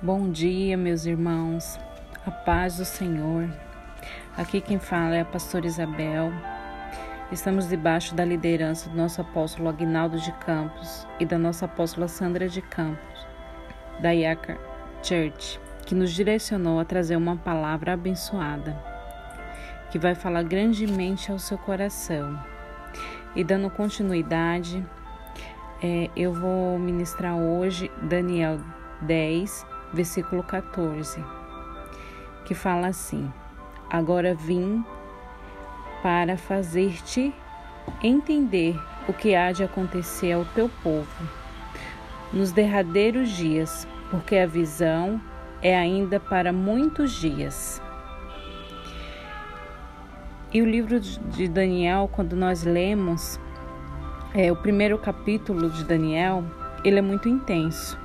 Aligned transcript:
Bom 0.00 0.30
dia, 0.30 0.76
meus 0.76 1.06
irmãos. 1.06 1.76
A 2.24 2.30
paz 2.30 2.76
do 2.76 2.84
Senhor. 2.84 3.50
Aqui 4.36 4.60
quem 4.60 4.78
fala 4.78 5.16
é 5.16 5.22
a 5.22 5.24
pastora 5.24 5.66
Isabel. 5.66 6.30
Estamos 7.32 7.68
debaixo 7.68 8.14
da 8.14 8.24
liderança 8.24 8.88
do 8.88 8.96
nosso 8.96 9.20
apóstolo 9.20 9.68
Agnaldo 9.68 10.16
de 10.20 10.30
Campos 10.34 11.04
e 11.18 11.26
da 11.26 11.36
nossa 11.36 11.64
apóstola 11.64 12.06
Sandra 12.06 12.48
de 12.48 12.62
Campos, 12.62 13.26
da 14.00 14.12
Iaca 14.12 14.56
Church, 15.02 15.58
que 15.84 15.96
nos 15.96 16.12
direcionou 16.12 16.78
a 16.78 16.84
trazer 16.84 17.16
uma 17.16 17.36
palavra 17.36 17.94
abençoada, 17.94 18.80
que 19.90 19.98
vai 19.98 20.14
falar 20.14 20.44
grandemente 20.44 21.32
ao 21.32 21.40
seu 21.40 21.58
coração. 21.58 22.40
E 23.34 23.42
dando 23.42 23.68
continuidade, 23.68 24.80
é, 25.82 26.08
eu 26.14 26.32
vou 26.32 26.78
ministrar 26.78 27.36
hoje 27.36 27.90
Daniel 28.00 28.60
10, 29.02 29.66
versículo 29.92 30.42
14, 30.42 31.24
que 32.44 32.54
fala 32.54 32.88
assim: 32.88 33.32
Agora 33.90 34.34
vim 34.34 34.84
para 36.02 36.36
fazer-te 36.36 37.34
entender 38.02 38.78
o 39.08 39.12
que 39.12 39.34
há 39.34 39.52
de 39.52 39.64
acontecer 39.64 40.32
ao 40.32 40.44
teu 40.44 40.68
povo 40.82 41.28
nos 42.32 42.52
derradeiros 42.52 43.30
dias, 43.30 43.88
porque 44.10 44.36
a 44.36 44.46
visão 44.46 45.20
é 45.62 45.76
ainda 45.76 46.20
para 46.20 46.52
muitos 46.52 47.12
dias. 47.12 47.82
E 50.52 50.62
o 50.62 50.66
livro 50.66 51.00
de 51.00 51.48
Daniel, 51.48 52.08
quando 52.12 52.34
nós 52.36 52.64
lemos, 52.64 53.40
é, 54.34 54.52
o 54.52 54.56
primeiro 54.56 54.98
capítulo 54.98 55.70
de 55.70 55.84
Daniel, 55.84 56.44
ele 56.84 56.98
é 56.98 57.02
muito 57.02 57.28
intenso 57.28 57.98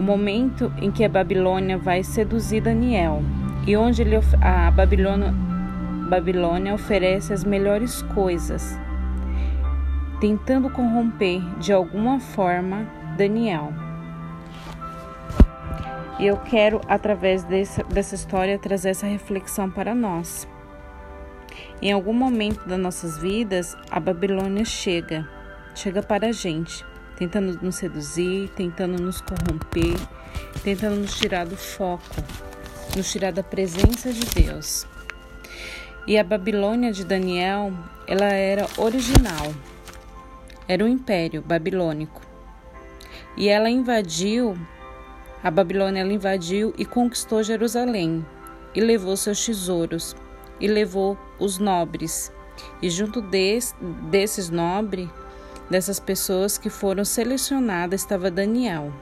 o 0.00 0.02
momento 0.02 0.72
em 0.78 0.90
que 0.90 1.04
a 1.04 1.08
Babilônia 1.10 1.76
vai 1.76 2.02
seduzir 2.02 2.62
Daniel 2.62 3.22
e 3.66 3.76
onde 3.76 4.00
ele, 4.00 4.16
a 4.40 4.70
Babilônia, 4.70 5.30
Babilônia 6.08 6.74
oferece 6.74 7.34
as 7.34 7.44
melhores 7.44 8.00
coisas, 8.00 8.78
tentando 10.18 10.70
corromper 10.70 11.42
de 11.58 11.70
alguma 11.70 12.18
forma 12.18 12.88
Daniel. 13.18 13.74
E 16.18 16.26
eu 16.26 16.38
quero, 16.38 16.80
através 16.88 17.44
dessa, 17.44 17.84
dessa 17.84 18.14
história, 18.14 18.58
trazer 18.58 18.88
essa 18.90 19.06
reflexão 19.06 19.70
para 19.70 19.94
nós. 19.94 20.48
Em 21.82 21.92
algum 21.92 22.14
momento 22.14 22.66
das 22.66 22.78
nossas 22.78 23.18
vidas, 23.18 23.76
a 23.90 24.00
Babilônia 24.00 24.64
chega, 24.64 25.28
chega 25.74 26.02
para 26.02 26.28
a 26.28 26.32
gente 26.32 26.88
tentando 27.20 27.60
nos 27.60 27.74
seduzir, 27.74 28.48
tentando 28.56 28.98
nos 28.98 29.20
corromper, 29.20 29.94
tentando 30.64 30.96
nos 30.96 31.18
tirar 31.18 31.44
do 31.44 31.54
foco, 31.54 32.02
nos 32.96 33.12
tirar 33.12 33.30
da 33.30 33.42
presença 33.42 34.10
de 34.10 34.24
Deus. 34.24 34.86
E 36.06 36.16
a 36.16 36.24
Babilônia 36.24 36.90
de 36.90 37.04
Daniel, 37.04 37.74
ela 38.08 38.24
era 38.32 38.66
original. 38.78 39.52
Era 40.66 40.82
um 40.82 40.88
império 40.88 41.42
babilônico. 41.42 42.22
E 43.36 43.50
ela 43.50 43.68
invadiu, 43.68 44.56
a 45.44 45.50
Babilônia 45.50 46.00
ela 46.00 46.12
invadiu 46.14 46.72
e 46.78 46.86
conquistou 46.86 47.42
Jerusalém 47.42 48.24
e 48.74 48.80
levou 48.80 49.14
seus 49.14 49.44
tesouros 49.44 50.16
e 50.58 50.66
levou 50.66 51.18
os 51.38 51.58
nobres. 51.58 52.32
E 52.80 52.88
junto 52.88 53.20
des, 53.20 53.76
desses 54.10 54.48
nobres 54.48 55.06
Dessas 55.70 56.00
pessoas 56.00 56.58
que 56.58 56.68
foram 56.68 57.04
selecionadas 57.04 58.00
estava 58.00 58.30
Daniel. 58.30 58.92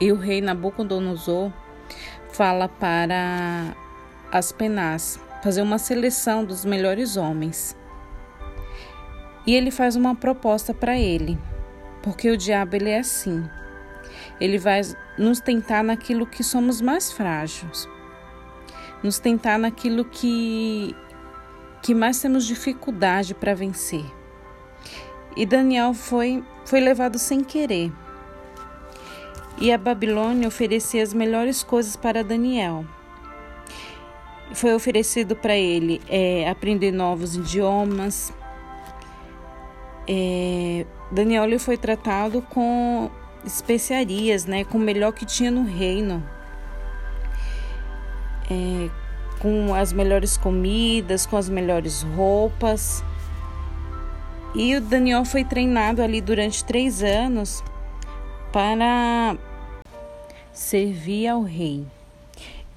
E 0.00 0.12
o 0.12 0.16
rei 0.16 0.40
Nabucodonosor 0.40 1.52
fala 2.32 2.68
para 2.68 3.74
Aspenaz 4.30 5.18
fazer 5.42 5.62
uma 5.62 5.78
seleção 5.78 6.44
dos 6.44 6.64
melhores 6.64 7.16
homens. 7.16 7.76
E 9.46 9.54
ele 9.54 9.70
faz 9.70 9.96
uma 9.96 10.14
proposta 10.14 10.72
para 10.72 10.98
ele, 10.98 11.38
porque 12.02 12.30
o 12.30 12.36
diabo 12.36 12.76
ele 12.76 12.90
é 12.90 13.00
assim. 13.00 13.42
Ele 14.40 14.58
vai 14.58 14.82
nos 15.18 15.40
tentar 15.40 15.82
naquilo 15.82 16.26
que 16.26 16.44
somos 16.44 16.80
mais 16.80 17.10
frágeis, 17.10 17.88
nos 19.02 19.18
tentar 19.18 19.58
naquilo 19.58 20.04
que 20.04 20.94
que 21.82 21.94
mais 21.94 22.20
temos 22.20 22.44
dificuldade 22.44 23.34
para 23.34 23.54
vencer. 23.54 24.04
E 25.36 25.46
Daniel 25.46 25.94
foi, 25.94 26.44
foi 26.64 26.80
levado 26.80 27.18
sem 27.18 27.42
querer. 27.42 27.92
E 29.58 29.70
a 29.72 29.78
Babilônia 29.78 30.48
oferecia 30.48 31.02
as 31.02 31.12
melhores 31.12 31.62
coisas 31.62 31.94
para 31.94 32.24
Daniel. 32.24 32.84
Foi 34.52 34.74
oferecido 34.74 35.36
para 35.36 35.54
ele 35.54 36.00
é, 36.08 36.48
aprender 36.48 36.90
novos 36.90 37.36
idiomas. 37.36 38.32
É, 40.08 40.86
Daniel 41.12 41.58
foi 41.58 41.76
tratado 41.76 42.42
com 42.42 43.10
especiarias, 43.44 44.44
né, 44.44 44.64
com 44.64 44.78
o 44.78 44.80
melhor 44.80 45.12
que 45.12 45.24
tinha 45.24 45.50
no 45.50 45.64
reino, 45.64 46.22
é, 48.50 48.90
com 49.38 49.74
as 49.74 49.92
melhores 49.92 50.36
comidas, 50.36 51.26
com 51.26 51.36
as 51.36 51.48
melhores 51.48 52.02
roupas. 52.02 53.04
E 54.54 54.74
o 54.74 54.80
Daniel 54.80 55.24
foi 55.24 55.44
treinado 55.44 56.02
ali 56.02 56.20
durante 56.20 56.64
três 56.64 57.02
anos 57.02 57.62
para 58.52 59.36
servir 60.52 61.28
ao 61.28 61.42
rei. 61.42 61.86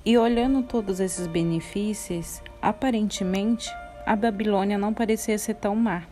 E 0.06 0.17
olhando 0.17 0.61
todos 0.61 1.00
esses 1.00 1.25
benefícios, 1.25 2.41
aparentemente 2.61 3.69
a 4.06 4.16
Babilônia 4.16 4.78
não 4.78 4.94
parecia 4.94 5.38
ser 5.38 5.56
tão 5.56 5.75
má. 5.75 6.03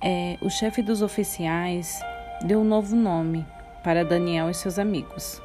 É, 0.00 0.38
o 0.40 0.48
chefe 0.48 0.80
dos 0.80 1.02
oficiais 1.02 1.98
deu 2.42 2.60
um 2.60 2.64
novo 2.64 2.94
nome 2.94 3.44
para 3.82 4.04
Daniel 4.04 4.48
e 4.48 4.54
seus 4.54 4.78
amigos. 4.78 5.42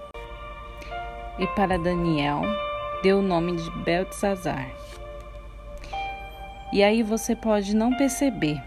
E 1.39 1.47
para 1.55 1.79
Daniel 1.79 2.41
deu 3.01 3.17
o 3.19 3.23
nome 3.23 3.55
de 3.55 3.71
Beltzazar. 3.83 4.69
E 6.73 6.81
aí 6.81 7.03
você 7.03 7.35
pode 7.35 7.75
não 7.75 7.95
perceber. 7.95 8.59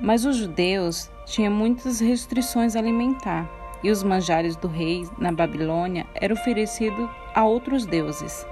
Mas 0.00 0.24
os 0.24 0.36
judeus 0.36 1.08
tinham 1.24 1.52
muitas 1.52 2.00
restrições 2.00 2.74
alimentar 2.74 3.48
e 3.84 3.90
os 3.92 4.02
manjares 4.02 4.56
do 4.56 4.66
rei 4.66 5.08
na 5.16 5.30
Babilônia 5.30 6.04
eram 6.16 6.34
oferecidos 6.34 7.08
a 7.32 7.44
outros 7.44 7.86
deuses. 7.86 8.44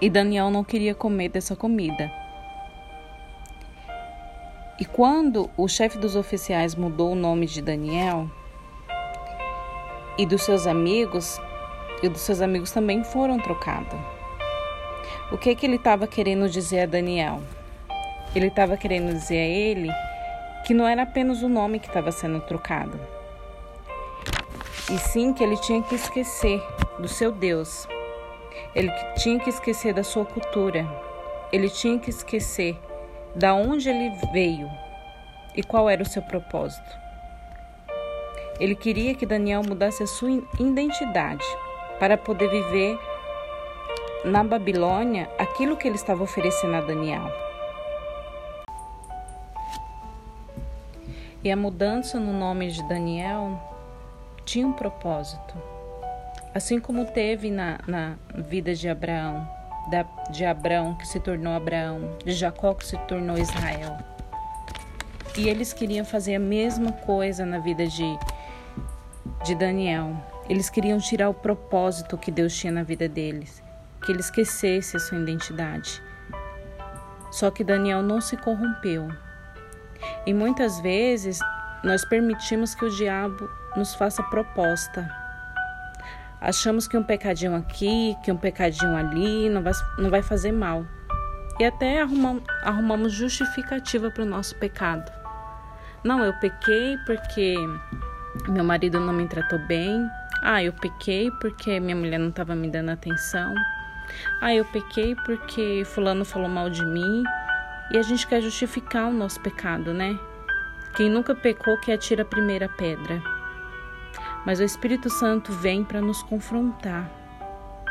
E 0.00 0.08
Daniel 0.08 0.48
não 0.48 0.62
queria 0.62 0.94
comer 0.94 1.30
dessa 1.30 1.56
comida. 1.56 2.08
E 4.78 4.84
quando 4.84 5.50
o 5.56 5.66
chefe 5.66 5.98
dos 5.98 6.14
oficiais 6.14 6.76
mudou 6.76 7.10
o 7.10 7.16
nome 7.16 7.46
de 7.46 7.60
Daniel 7.60 8.30
e 10.16 10.24
dos 10.24 10.42
seus 10.42 10.68
amigos, 10.68 11.40
e 12.00 12.08
dos 12.08 12.20
seus 12.20 12.40
amigos 12.40 12.70
também 12.70 13.02
foram 13.02 13.40
trocados. 13.40 14.19
O 15.32 15.38
que 15.38 15.54
que 15.54 15.64
ele 15.64 15.76
estava 15.76 16.06
querendo 16.06 16.48
dizer 16.48 16.82
a 16.82 16.86
Daniel? 16.86 17.40
Ele 18.34 18.48
estava 18.48 18.76
querendo 18.76 19.12
dizer 19.12 19.38
a 19.38 19.46
ele 19.46 19.90
que 20.66 20.74
não 20.74 20.86
era 20.86 21.02
apenas 21.02 21.42
o 21.42 21.48
nome 21.48 21.78
que 21.78 21.86
estava 21.86 22.10
sendo 22.12 22.40
trocado, 22.40 22.98
e 24.90 24.98
sim 24.98 25.32
que 25.32 25.44
ele 25.44 25.56
tinha 25.56 25.80
que 25.82 25.94
esquecer 25.94 26.60
do 26.98 27.06
seu 27.06 27.30
Deus. 27.30 27.86
Ele 28.74 28.90
tinha 29.16 29.38
que 29.38 29.48
esquecer 29.48 29.94
da 29.94 30.02
sua 30.02 30.24
cultura. 30.24 30.84
Ele 31.52 31.70
tinha 31.70 31.96
que 31.96 32.10
esquecer 32.10 32.76
da 33.34 33.54
onde 33.54 33.88
ele 33.88 34.10
veio 34.32 34.68
e 35.54 35.62
qual 35.62 35.88
era 35.88 36.02
o 36.02 36.06
seu 36.06 36.22
propósito. 36.22 36.98
Ele 38.58 38.74
queria 38.74 39.14
que 39.14 39.24
Daniel 39.24 39.62
mudasse 39.62 40.02
a 40.02 40.08
sua 40.08 40.30
identidade 40.58 41.44
para 42.00 42.18
poder 42.18 42.50
viver 42.50 42.98
na 44.24 44.44
Babilônia 44.44 45.30
aquilo 45.38 45.76
que 45.76 45.88
ele 45.88 45.96
estava 45.96 46.22
oferecendo 46.22 46.74
a 46.76 46.80
Daniel. 46.80 47.30
E 51.42 51.50
a 51.50 51.56
mudança 51.56 52.20
no 52.20 52.32
nome 52.32 52.70
de 52.70 52.86
Daniel 52.86 53.58
tinha 54.44 54.66
um 54.66 54.72
propósito. 54.72 55.54
Assim 56.54 56.78
como 56.78 57.06
teve 57.06 57.50
na, 57.50 57.78
na 57.86 58.16
vida 58.34 58.74
de 58.74 58.88
Abraão, 58.88 59.48
da, 59.90 60.02
de 60.30 60.44
Abraão 60.44 60.94
que 60.96 61.06
se 61.06 61.18
tornou 61.18 61.54
Abraão, 61.54 62.16
de 62.24 62.32
Jacó 62.32 62.74
que 62.74 62.84
se 62.84 62.98
tornou 62.98 63.38
Israel. 63.38 63.96
E 65.38 65.48
eles 65.48 65.72
queriam 65.72 66.04
fazer 66.04 66.34
a 66.34 66.40
mesma 66.40 66.92
coisa 66.92 67.46
na 67.46 67.58
vida 67.58 67.86
de, 67.86 68.18
de 69.44 69.54
Daniel. 69.54 70.12
Eles 70.46 70.68
queriam 70.68 70.98
tirar 70.98 71.30
o 71.30 71.34
propósito 71.34 72.18
que 72.18 72.30
Deus 72.30 72.54
tinha 72.54 72.72
na 72.72 72.82
vida 72.82 73.08
deles 73.08 73.62
que 74.02 74.12
ele 74.12 74.20
esquecesse 74.20 74.96
a 74.96 75.00
sua 75.00 75.18
identidade. 75.18 76.02
Só 77.30 77.50
que 77.50 77.62
Daniel 77.62 78.02
não 78.02 78.20
se 78.20 78.36
corrompeu. 78.36 79.08
E 80.26 80.34
muitas 80.34 80.80
vezes 80.80 81.38
nós 81.84 82.04
permitimos 82.04 82.74
que 82.74 82.84
o 82.84 82.90
diabo 82.90 83.48
nos 83.76 83.94
faça 83.94 84.22
proposta. 84.24 85.08
Achamos 86.40 86.88
que 86.88 86.96
um 86.96 87.02
pecadinho 87.02 87.54
aqui, 87.54 88.16
que 88.24 88.32
um 88.32 88.36
pecadinho 88.36 88.96
ali 88.96 89.48
não 89.48 89.62
vai, 89.62 89.72
não 89.98 90.10
vai 90.10 90.22
fazer 90.22 90.52
mal. 90.52 90.86
E 91.58 91.64
até 91.64 92.00
arrumamos, 92.00 92.42
arrumamos 92.62 93.12
justificativa 93.12 94.10
para 94.10 94.22
o 94.22 94.26
nosso 94.26 94.56
pecado. 94.56 95.12
Não, 96.02 96.24
eu 96.24 96.32
pequei 96.40 96.96
porque 97.04 97.54
meu 98.48 98.64
marido 98.64 98.98
não 98.98 99.12
me 99.12 99.28
tratou 99.28 99.58
bem. 99.66 100.08
Ah, 100.42 100.64
eu 100.64 100.72
pequei 100.72 101.30
porque 101.32 101.78
minha 101.78 101.94
mulher 101.94 102.18
não 102.18 102.30
estava 102.30 102.54
me 102.54 102.70
dando 102.70 102.90
atenção. 102.90 103.54
Ah, 104.40 104.54
eu 104.54 104.64
pequei 104.64 105.14
porque 105.24 105.82
fulano 105.84 106.24
falou 106.24 106.48
mal 106.48 106.70
de 106.70 106.84
mim. 106.84 107.22
E 107.90 107.98
a 107.98 108.02
gente 108.02 108.26
quer 108.26 108.40
justificar 108.40 109.08
o 109.08 109.12
nosso 109.12 109.40
pecado, 109.40 109.92
né? 109.92 110.18
Quem 110.94 111.10
nunca 111.10 111.34
pecou 111.34 111.76
que 111.78 111.90
atira 111.90 112.22
a 112.22 112.26
primeira 112.26 112.68
pedra. 112.68 113.22
Mas 114.46 114.60
o 114.60 114.62
Espírito 114.62 115.10
Santo 115.10 115.52
vem 115.52 115.84
para 115.84 116.00
nos 116.00 116.22
confrontar, 116.22 117.10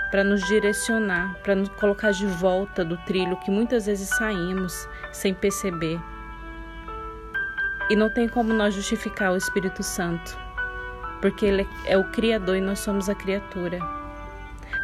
para 0.10 0.24
nos 0.24 0.46
direcionar, 0.48 1.36
para 1.44 1.56
nos 1.56 1.70
colocar 1.70 2.12
de 2.12 2.26
volta 2.26 2.84
do 2.84 2.98
trilho 3.00 3.38
que 3.38 3.52
muitas 3.52 3.86
vezes 3.86 4.10
saímos 4.10 4.88
sem 5.12 5.34
perceber. 5.34 6.00
E 7.90 7.96
não 7.96 8.10
tem 8.10 8.28
como 8.28 8.54
nós 8.54 8.74
justificar 8.74 9.32
o 9.32 9.38
Espírito 9.38 9.84
Santo, 9.84 10.38
porque 11.22 11.46
ele 11.46 11.68
é 11.86 11.98
o 11.98 12.10
Criador 12.12 12.56
e 12.56 12.62
nós 12.62 12.80
somos 12.80 13.10
a 13.10 13.16
criatura. 13.16 13.99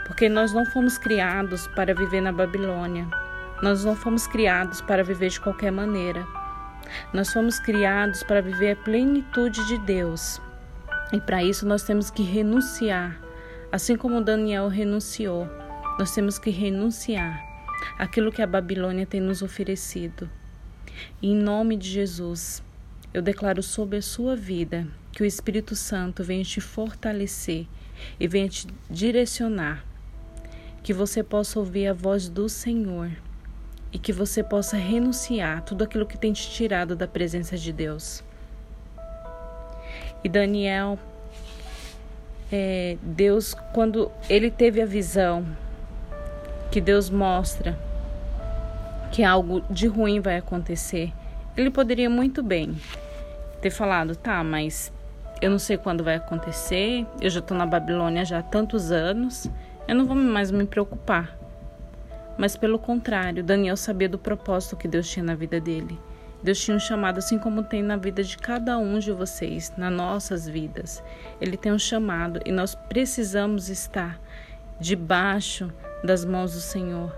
Porque 0.05 0.29
nós 0.29 0.53
não 0.53 0.65
fomos 0.65 0.97
criados 0.97 1.67
para 1.67 1.93
viver 1.93 2.21
na 2.21 2.31
Babilônia, 2.31 3.07
nós 3.61 3.83
não 3.83 3.95
fomos 3.95 4.27
criados 4.27 4.81
para 4.81 5.03
viver 5.03 5.29
de 5.29 5.39
qualquer 5.39 5.71
maneira. 5.71 6.25
Nós 7.13 7.33
fomos 7.33 7.59
criados 7.59 8.21
para 8.21 8.41
viver 8.41 8.71
a 8.71 8.75
plenitude 8.75 9.65
de 9.65 9.77
Deus. 9.79 10.41
E 11.11 11.19
para 11.19 11.43
isso 11.43 11.65
nós 11.65 11.83
temos 11.83 12.11
que 12.11 12.21
renunciar. 12.21 13.19
Assim 13.71 13.95
como 13.95 14.21
Daniel 14.21 14.67
renunciou, 14.67 15.49
nós 15.97 16.13
temos 16.13 16.37
que 16.37 16.49
renunciar 16.49 17.43
aquilo 17.97 18.31
que 18.31 18.41
a 18.41 18.47
Babilônia 18.47 19.05
tem 19.05 19.21
nos 19.21 19.41
oferecido. 19.41 20.29
E 21.21 21.31
em 21.31 21.35
nome 21.35 21.75
de 21.75 21.89
Jesus, 21.89 22.63
eu 23.13 23.21
declaro 23.21 23.63
sobre 23.63 23.97
a 23.97 24.01
sua 24.01 24.35
vida 24.35 24.87
que 25.11 25.23
o 25.23 25.25
Espírito 25.25 25.75
Santo 25.75 26.23
venha 26.23 26.43
te 26.43 26.59
fortalecer 26.59 27.67
e 28.19 28.27
venha 28.27 28.49
te 28.49 28.67
direcionar, 28.89 29.85
que 30.85 30.93
você 30.93 31.23
possa 31.23 31.57
ouvir 31.57 31.87
a 31.87 31.93
voz 31.93 32.29
do 32.29 32.47
Senhor 32.47 33.09
e 33.91 33.97
que 33.97 34.13
você 34.13 34.43
possa 34.43 34.77
renunciar 34.77 35.63
tudo 35.63 35.83
aquilo 35.83 36.05
que 36.05 36.15
tem 36.15 36.31
te 36.31 36.47
tirado 36.47 36.95
da 36.95 37.07
presença 37.07 37.57
de 37.57 37.73
Deus. 37.73 38.23
E 40.23 40.29
Daniel, 40.29 40.99
é, 42.51 42.97
Deus, 43.01 43.55
quando 43.73 44.11
ele 44.29 44.51
teve 44.51 44.79
a 44.79 44.85
visão 44.85 45.43
que 46.69 46.79
Deus 46.79 47.09
mostra 47.09 47.75
que 49.11 49.23
algo 49.23 49.61
de 49.67 49.87
ruim 49.87 50.19
vai 50.19 50.37
acontecer, 50.37 51.11
ele 51.57 51.71
poderia 51.71 52.11
muito 52.11 52.43
bem 52.43 52.79
ter 53.59 53.71
falado, 53.71 54.15
tá, 54.15 54.43
mas 54.43 54.93
eu 55.41 55.49
não 55.49 55.57
sei 55.57 55.77
quando 55.77 56.03
vai 56.03 56.17
acontecer, 56.17 57.07
eu 57.19 57.29
já 57.31 57.39
estou 57.39 57.57
na 57.57 57.65
Babilônia 57.65 58.23
já 58.23 58.37
há 58.37 58.43
tantos 58.43 58.91
anos, 58.91 59.49
eu 59.87 59.95
não 59.95 60.05
vou 60.05 60.15
mais 60.15 60.51
me 60.51 60.65
preocupar. 60.65 61.37
Mas 62.37 62.57
pelo 62.57 62.77
contrário, 62.77 63.43
Daniel 63.43 63.77
sabia 63.77 64.09
do 64.09 64.17
propósito 64.17 64.75
que 64.75 64.87
Deus 64.87 65.09
tinha 65.09 65.23
na 65.23 65.35
vida 65.35 65.59
dele. 65.59 65.97
Deus 66.43 66.59
tinha 66.59 66.77
um 66.77 66.79
chamado, 66.79 67.17
assim 67.17 67.39
como 67.39 67.63
tem 67.63 67.81
na 67.81 67.97
vida 67.97 68.23
de 68.23 68.37
cada 68.37 68.77
um 68.77 68.99
de 68.99 69.11
vocês, 69.11 69.73
nas 69.77 69.91
nossas 69.91 70.47
vidas. 70.47 71.03
Ele 71.39 71.57
tem 71.57 71.71
um 71.71 71.79
chamado 71.79 72.39
e 72.45 72.51
nós 72.51 72.75
precisamos 72.75 73.69
estar 73.69 74.19
debaixo 74.79 75.71
das 76.03 76.25
mãos 76.25 76.53
do 76.53 76.59
Senhor 76.59 77.11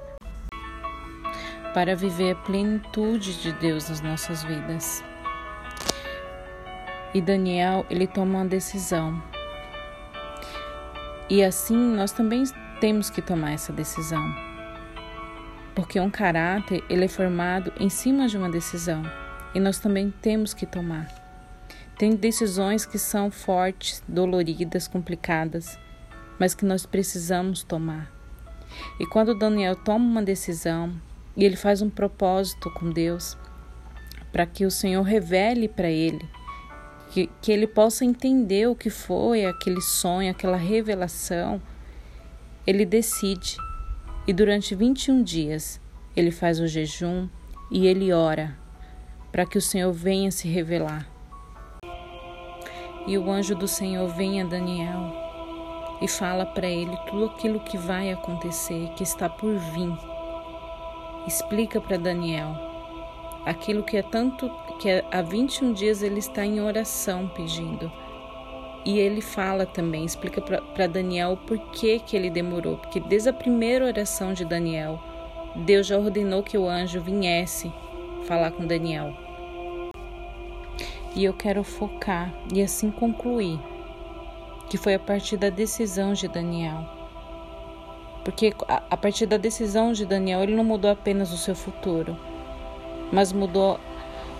para 1.74 1.96
viver 1.96 2.31
a 2.31 2.36
plenitude 2.36 3.42
de 3.42 3.52
Deus 3.54 3.90
nas 3.90 4.02
nossas 4.02 4.44
vidas. 4.44 5.04
E 7.14 7.22
Daniel, 7.22 7.86
ele 7.90 8.08
toma 8.08 8.40
uma 8.40 8.46
decisão. 8.46 9.22
E 11.30 11.44
assim 11.44 11.78
nós 11.78 12.12
também 12.12 12.44
temos 12.80 13.10
que 13.10 13.22
tomar 13.22 13.52
essa 13.52 13.74
decisão 13.74 14.48
porque 15.78 16.00
um 16.00 16.10
caráter 16.10 16.84
ele 16.90 17.06
é 17.06 17.08
formado 17.08 17.72
em 17.80 17.88
cima 17.88 18.28
de 18.28 18.36
uma 18.36 18.50
decisão 18.50 19.04
e 19.54 19.60
nós 19.60 19.78
também 19.78 20.12
temos 20.24 20.52
que 20.52 20.66
tomar. 20.66 21.06
Tem 22.00 22.16
decisões 22.16 22.84
que 22.84 22.98
são 22.98 23.30
fortes, 23.30 24.02
doloridas, 24.08 24.88
complicadas, 24.88 25.78
mas 26.40 26.56
que 26.56 26.66
nós 26.66 26.88
precisamos 26.88 27.62
tomar. 27.62 28.12
E 29.00 29.06
quando 29.06 29.38
Daniel 29.38 29.76
toma 29.76 30.04
uma 30.04 30.24
decisão 30.24 31.00
e 31.36 31.46
ele 31.46 31.56
faz 31.56 31.80
um 31.84 31.92
propósito 31.92 32.72
com 32.72 32.90
Deus, 32.90 33.38
para 34.32 34.48
que 34.48 34.66
o 34.66 34.72
Senhor 34.72 35.04
revele 35.04 35.68
para 35.68 35.92
ele, 35.92 36.28
que, 37.09 37.30
que 37.42 37.51
ele 37.51 37.68
possa 37.68 38.06
entender 38.06 38.68
o 38.68 38.75
que 38.75 38.89
foi 38.89 39.45
aquele 39.45 39.81
sonho, 39.81 40.31
aquela 40.31 40.57
revelação, 40.57 41.62
ele 42.65 42.86
decide 42.86 43.57
e 44.27 44.33
durante 44.33 44.75
21 44.75 45.24
dias 45.24 45.80
ele 46.15 46.31
faz 46.31 46.59
o 46.59 46.68
jejum 46.68 47.27
e 47.71 47.88
ele 47.88 48.12
ora 48.12 48.57
para 49.31 49.45
que 49.45 49.57
o 49.57 49.62
Senhor 49.62 49.94
venha 49.94 50.31
se 50.31 50.48
revelar. 50.48 51.07
E 53.06 53.18
o 53.18 53.31
anjo 53.31 53.56
do 53.56 53.68
Senhor 53.68 54.07
vem 54.09 54.42
a 54.42 54.45
Daniel 54.45 55.13
e 56.01 56.07
fala 56.07 56.45
para 56.45 56.68
ele 56.68 56.95
tudo 57.09 57.25
aquilo 57.25 57.59
que 57.62 57.77
vai 57.77 58.12
acontecer, 58.12 58.89
que 58.95 59.04
está 59.04 59.30
por 59.30 59.57
vir. 59.57 59.98
Explica 61.25 61.80
para 61.80 61.98
Daniel 61.98 62.54
aquilo 63.45 63.83
que 63.83 63.95
é 63.95 64.04
tanto 64.04 64.50
que 64.78 65.04
há 65.12 65.22
21 65.22 65.74
dias 65.74 66.02
ele 66.02 66.20
está 66.20 66.46
em 66.46 66.62
oração 66.62 67.28
pedindo 67.28 67.92
e 68.88 69.00
ele 69.00 69.20
fala 69.20 69.66
também, 69.66 70.06
explica 70.06 70.42
para 70.42 70.88
Daniel 70.88 71.34
o 71.34 71.38
porquê 71.38 72.00
que 72.00 72.16
ele 72.16 72.30
demorou, 72.30 72.78
porque 72.78 73.02
desde 73.02 73.28
a 73.28 73.34
primeira 73.34 73.84
oração 73.84 74.32
de 74.32 74.46
Daniel, 74.46 74.98
Deus 75.58 75.88
já 75.88 75.98
ordenou 75.98 76.42
que 76.42 76.58
o 76.58 76.70
anjo 76.70 77.02
viesse 77.02 77.70
falar 78.26 78.52
com 78.52 78.66
Daniel. 78.66 79.14
E 81.14 81.26
eu 81.26 81.34
quero 81.34 81.66
focar 81.66 82.34
e 82.54 82.62
assim 82.62 82.90
concluir 82.90 83.60
que 84.69 84.78
foi 84.78 84.94
a 84.94 85.00
partir 85.00 85.36
da 85.36 85.50
decisão 85.50 86.14
de 86.14 86.30
Daniel. 86.30 86.86
Porque 88.24 88.54
a 88.68 88.96
partir 88.96 89.26
da 89.26 89.36
decisão 89.36 89.92
de 89.92 90.06
Daniel, 90.06 90.44
ele 90.44 90.56
não 90.56 90.64
mudou 90.64 90.92
apenas 90.92 91.34
o 91.34 91.38
seu 91.38 91.56
futuro, 91.56 92.16
mas 93.12 93.34
mudou 93.34 93.80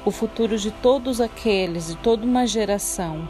o 0.07 0.11
futuro 0.11 0.57
de 0.57 0.71
todos 0.71 1.19
aqueles, 1.19 1.87
de 1.87 1.97
toda 1.97 2.25
uma 2.25 2.47
geração 2.47 3.27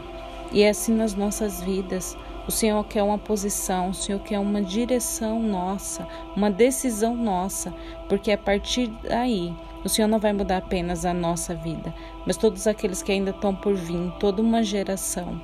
e 0.52 0.62
é 0.62 0.68
assim 0.68 0.94
nas 0.94 1.12
nossas 1.12 1.60
vidas. 1.60 2.16
O 2.46 2.52
Senhor 2.52 2.84
quer 2.84 3.02
uma 3.02 3.18
posição, 3.18 3.90
o 3.90 3.94
Senhor 3.94 4.20
quer 4.20 4.38
uma 4.38 4.62
direção 4.62 5.42
nossa, 5.42 6.06
uma 6.36 6.48
decisão 6.48 7.16
nossa, 7.16 7.74
porque 8.08 8.30
a 8.30 8.38
partir 8.38 8.86
daí 9.02 9.52
o 9.84 9.88
Senhor 9.88 10.06
não 10.06 10.20
vai 10.20 10.32
mudar 10.32 10.58
apenas 10.58 11.04
a 11.04 11.12
nossa 11.12 11.52
vida, 11.52 11.92
mas 12.24 12.36
todos 12.36 12.68
aqueles 12.68 13.02
que 13.02 13.10
ainda 13.10 13.30
estão 13.30 13.52
por 13.52 13.74
vir, 13.74 14.12
toda 14.20 14.40
uma 14.40 14.62
geração. 14.62 15.42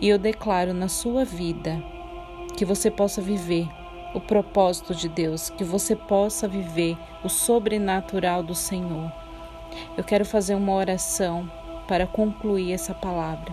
E 0.00 0.08
eu 0.08 0.18
declaro 0.18 0.74
na 0.74 0.88
sua 0.88 1.24
vida 1.24 1.80
que 2.56 2.64
você 2.64 2.90
possa 2.90 3.22
viver 3.22 3.68
o 4.12 4.20
propósito 4.20 4.96
de 4.96 5.08
Deus, 5.08 5.48
que 5.48 5.62
você 5.62 5.94
possa 5.94 6.48
viver 6.48 6.98
o 7.22 7.28
sobrenatural 7.28 8.42
do 8.42 8.56
Senhor. 8.56 9.12
Eu 9.96 10.04
quero 10.04 10.24
fazer 10.24 10.54
uma 10.54 10.72
oração 10.72 11.50
para 11.86 12.06
concluir 12.06 12.72
essa 12.72 12.94
palavra. 12.94 13.52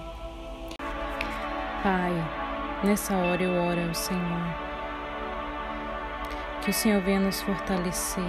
Pai, 1.84 2.14
nessa 2.84 3.16
hora 3.16 3.44
eu 3.44 3.52
oro 3.52 3.88
ao 3.88 3.94
Senhor. 3.94 4.72
Que 6.62 6.70
o 6.70 6.74
Senhor 6.74 7.02
venha 7.02 7.20
nos 7.20 7.42
fortalecer, 7.42 8.24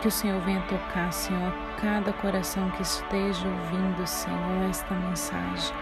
que 0.00 0.08
o 0.08 0.10
Senhor 0.10 0.40
venha 0.42 0.60
tocar, 0.62 1.12
Senhor, 1.12 1.52
cada 1.80 2.12
coração 2.12 2.70
que 2.72 2.82
esteja 2.82 3.48
ouvindo, 3.48 4.06
Senhor, 4.06 4.68
esta 4.68 4.94
mensagem. 4.94 5.74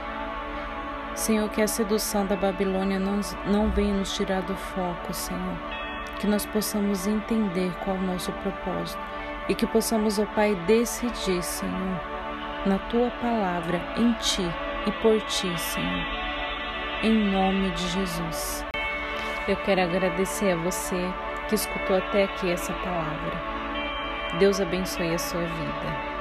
Senhor, 1.14 1.48
que 1.50 1.60
a 1.60 1.68
sedução 1.68 2.24
da 2.24 2.36
Babilônia 2.36 2.98
não, 2.98 3.20
não 3.46 3.70
venha 3.70 3.94
nos 3.94 4.14
tirar 4.14 4.42
do 4.42 4.56
foco, 4.56 5.12
Senhor. 5.12 5.56
Que 6.18 6.26
nós 6.26 6.46
possamos 6.46 7.06
entender 7.06 7.72
qual 7.84 7.96
é 7.96 7.98
o 7.98 8.02
nosso 8.02 8.32
propósito 8.32 8.98
e 9.48 9.54
que 9.54 9.66
possamos, 9.66 10.18
ó 10.18 10.26
Pai, 10.26 10.54
decidir, 10.66 11.42
Senhor, 11.42 12.00
na 12.66 12.78
tua 12.90 13.10
palavra, 13.20 13.80
em 13.96 14.12
ti 14.14 14.42
e 14.86 14.92
por 15.02 15.20
ti, 15.22 15.58
Senhor 15.58 16.22
em 17.02 17.30
nome 17.32 17.70
de 17.70 17.88
Jesus. 17.88 18.64
Eu 19.48 19.56
quero 19.64 19.82
agradecer 19.82 20.52
a 20.52 20.56
você 20.56 21.12
que 21.48 21.56
escutou 21.56 21.96
até 21.96 22.24
aqui 22.24 22.48
essa 22.48 22.72
palavra. 22.74 23.42
Deus 24.38 24.60
abençoe 24.60 25.12
a 25.12 25.18
sua 25.18 25.40
vida. 25.40 26.11